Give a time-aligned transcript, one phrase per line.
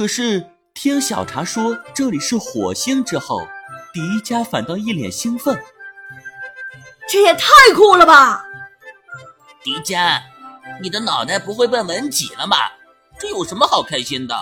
[0.00, 0.42] 可是
[0.72, 3.46] 听小茶说这里是火星之后，
[3.92, 5.62] 迪迦反倒一脸兴奋。
[7.06, 7.44] 这也太
[7.76, 8.42] 酷了吧！
[9.62, 10.18] 迪迦，
[10.80, 12.72] 你的脑袋不会被门挤了吧？
[13.18, 14.34] 这有什么好开心的？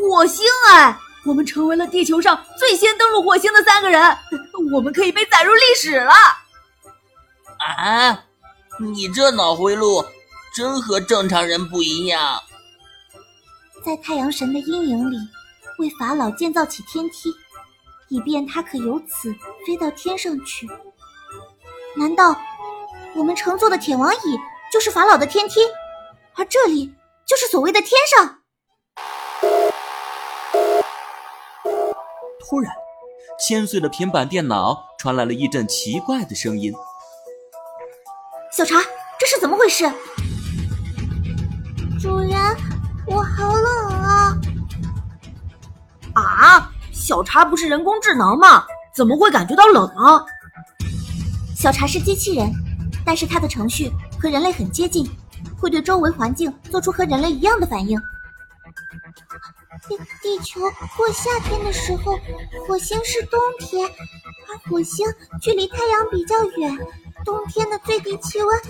[0.00, 4.16] 火星哎，我们成为了地球上最先登陆火星的三个人，
[4.72, 6.12] 我们可以被载入历史了。
[7.58, 8.24] 啊，
[8.78, 10.04] 你这脑回路
[10.54, 12.40] 真和正常人不一样。
[13.86, 15.16] 在太阳神的阴影里，
[15.78, 17.32] 为法老建造起天梯，
[18.08, 19.32] 以便他可由此
[19.64, 20.68] 飞到天上去。
[21.96, 22.36] 难道
[23.14, 24.18] 我们乘坐的铁王椅
[24.72, 25.60] 就是法老的天梯，
[26.34, 26.92] 而这里
[27.24, 28.40] 就是所谓的天上？
[32.40, 32.72] 突然，
[33.38, 36.74] 千岁的平板电脑传来了一阵奇怪的声音
[38.50, 38.80] ：“小茶，
[39.16, 39.88] 这是怎么回事？”
[42.02, 42.34] 主人，
[43.06, 43.85] 我好冷啊！
[46.36, 48.64] 啊，小茶不是人工智能吗？
[48.94, 50.24] 怎么会感觉到冷啊？
[51.56, 52.50] 小茶是机器人，
[53.04, 55.08] 但是它的程序和人类很接近，
[55.58, 57.98] 会对周围环境做出和人类一样的反应。
[59.88, 60.60] 地地球
[60.96, 62.18] 过夏天的时候，
[62.66, 63.88] 火星是冬天，
[64.48, 65.06] 而火星
[65.40, 66.78] 距离太阳比较远，
[67.24, 68.60] 冬天的最低气温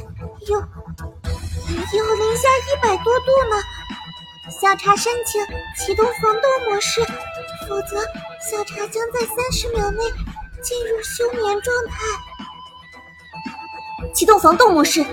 [0.48, 3.56] 有有零下一百多度呢。
[4.60, 5.44] 小茶申请
[5.76, 7.04] 启动防冻模式，
[7.68, 8.02] 否则
[8.40, 10.02] 小茶将在三十秒内
[10.62, 11.96] 进入休眠状态。
[14.14, 15.04] 启动防冻模式，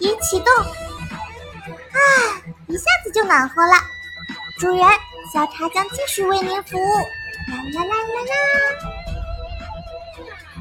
[0.00, 0.52] 已启动。
[0.56, 1.98] 啊，
[2.66, 3.74] 一下子就暖和了。
[4.58, 4.84] 主人，
[5.32, 6.80] 小茶将继续为您服务。
[7.48, 8.20] 啦啦啦啦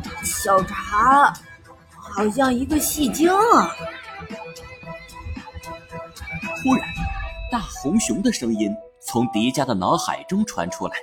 [0.05, 0.23] 啦！
[0.23, 1.33] 小茶
[1.97, 3.75] 好像一个戏精啊！
[6.61, 6.85] 忽然，
[7.49, 10.97] 大红熊的声音从迪迦的脑海中传出来：“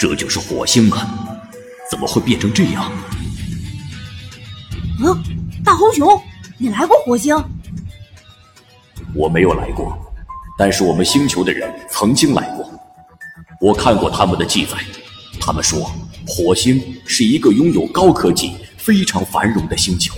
[0.00, 1.06] 这就是火星吗？
[1.88, 2.90] 怎么会变成这样？”
[4.98, 5.14] 啊，
[5.64, 6.20] 大红熊，
[6.58, 7.36] 你来过火星？
[9.14, 9.96] 我没有来过，
[10.58, 12.68] 但是我们星球的人曾经来过。
[13.60, 14.76] 我看过他们的记载，
[15.40, 15.88] 他们说
[16.26, 20.12] 火星是一个拥有高科技、非常繁荣的星球。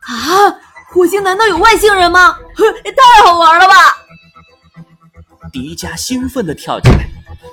[0.00, 0.57] 啊，
[0.98, 2.36] 火星难道有外星人吗？
[2.58, 3.74] 太好玩了吧！
[5.52, 7.08] 迪迦兴奋地跳起来，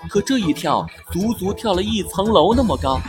[0.09, 2.99] 可这一跳足足跳了一层楼那么高。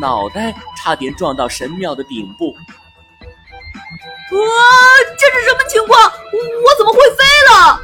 [0.00, 2.52] 脑袋差点撞到神庙的顶部！
[4.36, 4.40] 哇，
[5.18, 6.00] 这是什么情况？
[6.04, 7.80] 我怎么会飞了？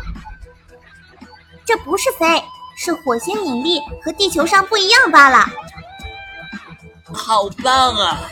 [1.64, 2.40] 这不是飞，
[2.78, 5.44] 是火星引力和地球上不一样罢了。
[7.12, 8.30] 好棒啊！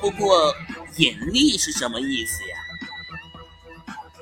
[0.00, 0.54] 不过
[0.96, 2.53] 引力是什么意思呀？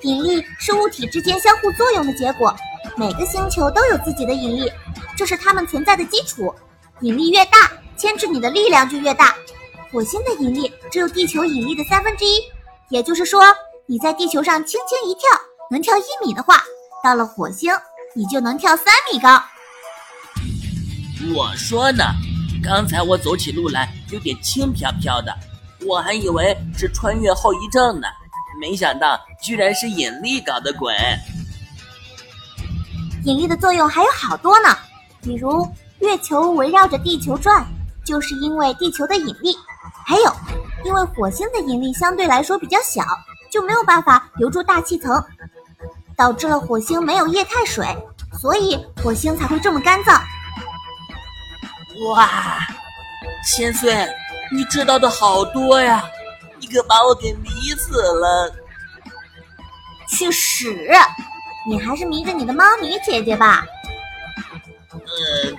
[0.03, 2.55] 引力是物体之间相互作用的结果，
[2.97, 4.71] 每个星球都有自己的引力，
[5.17, 6.55] 这是它们存在的基础。
[7.01, 7.71] 引力越大。
[7.95, 9.33] 牵制你的力量就越大。
[9.93, 12.41] 火星的引力只有地球引力的三分之一，
[12.89, 13.45] 也就是说，
[13.87, 15.23] 你在地球上轻轻一跳
[15.71, 16.61] 能跳一米的话，
[17.05, 17.71] 到了火星
[18.17, 19.41] 你就能跳三米高。
[21.33, 22.03] 我说呢，
[22.61, 25.33] 刚才我走起路来有点轻飘飘的，
[25.87, 28.09] 我还以为是穿越后遗症呢，
[28.63, 30.95] 没想到居然是引力搞的鬼。
[33.25, 34.79] 引力的作用还有好多呢，
[35.21, 35.69] 比如
[35.99, 37.67] 月球围绕着地球转。
[38.05, 39.57] 就是因为地球的引力，
[40.05, 40.37] 还有
[40.85, 43.01] 因为火星的引力相对来说比较小，
[43.49, 45.25] 就没有办法留住大气层，
[46.17, 47.87] 导致了火星没有液态水，
[48.41, 50.21] 所以火星才会这么干燥。
[52.09, 52.29] 哇，
[53.47, 54.05] 千岁，
[54.51, 56.03] 你知道的好多呀！
[56.73, 58.51] 你可把我给迷死了。
[60.09, 60.91] 去屎！
[61.69, 63.63] 你还是迷着你的猫咪姐姐吧。
[64.91, 65.53] 呃，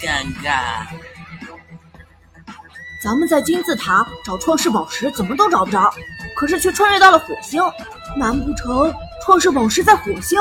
[0.00, 0.84] 尴尬。
[3.04, 5.94] 咱们在金字塔找创世宝石，怎么都找不着，
[6.36, 7.62] 可是却穿越到了火星。
[8.16, 8.92] 难不成
[9.24, 10.40] 创世宝石在火星？